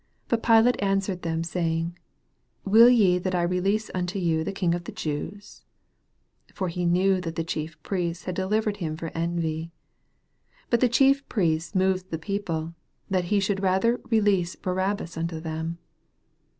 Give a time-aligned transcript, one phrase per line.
[0.29, 1.97] 9 But Pilate answered them, say ing,
[2.65, 5.63] Will ye that I release unto yon the King of the Jews?
[6.47, 9.57] 10 For he knew that the Chief Priests had delivered him for envy.
[9.57, 9.71] 11
[10.71, 12.73] But the Chief Priests moved the people,
[13.11, 15.77] that he should rather release Barabbas unto them.